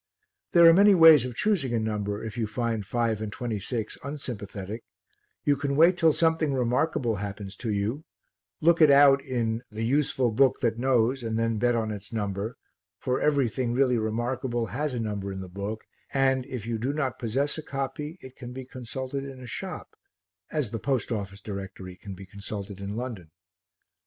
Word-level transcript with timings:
There 0.53 0.65
are 0.65 0.73
many 0.73 0.95
ways 0.95 1.25
of 1.25 1.35
choosing 1.35 1.75
a 1.75 1.79
number 1.79 2.23
if 2.23 2.35
you 2.35 2.47
find 2.47 2.83
five 2.83 3.21
and 3.21 3.31
twenty 3.31 3.59
six 3.59 3.99
unsympathetic; 4.03 4.83
you 5.45 5.55
can 5.55 5.75
wait 5.75 5.95
till 5.95 6.11
something 6.11 6.55
remarkable 6.55 7.17
happens 7.17 7.55
to 7.57 7.69
you, 7.71 8.03
look 8.61 8.81
it 8.81 8.89
out 8.89 9.23
in 9.23 9.61
"the 9.69 9.85
useful 9.85 10.31
book 10.31 10.59
that 10.61 10.79
knows" 10.79 11.21
and 11.21 11.37
then 11.37 11.59
bet 11.59 11.75
on 11.75 11.91
its 11.91 12.11
number, 12.11 12.57
for 12.97 13.21
everything 13.21 13.73
really 13.73 13.99
remarkable 13.99 14.65
has 14.65 14.95
a 14.95 14.99
number 14.99 15.31
in 15.31 15.39
the 15.39 15.47
book 15.47 15.83
and, 16.11 16.47
if 16.47 16.65
you 16.65 16.79
do 16.79 16.93
not 16.93 17.19
possess 17.19 17.59
a 17.59 17.61
copy, 17.61 18.17
it 18.21 18.35
can 18.35 18.53
be 18.53 18.65
consulted 18.65 19.23
in 19.23 19.39
a 19.39 19.45
shop 19.45 19.95
as 20.49 20.71
the 20.71 20.79
Post 20.79 21.11
Office 21.11 21.41
Directory 21.41 21.95
can 21.95 22.15
be 22.15 22.25
consulted 22.25 22.81
in 22.81 22.95
London. 22.95 23.29